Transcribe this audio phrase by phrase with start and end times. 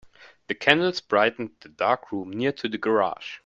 [0.47, 3.37] The candles brightened the dark room near to the garage.